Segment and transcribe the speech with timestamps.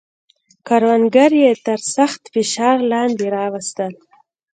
[0.67, 3.93] کروندګر یې تر سخت فشار لاندې راوستل.